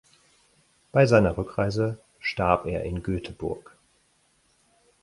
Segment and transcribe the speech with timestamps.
[0.91, 3.77] Bei seiner Rückreise starb er in Göteborg.